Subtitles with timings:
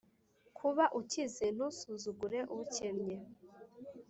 [0.57, 3.15] kuba ukize ntusuzugure ukennye